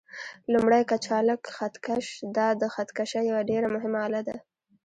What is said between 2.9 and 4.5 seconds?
کشۍ یوه ډېره مهمه آله ده.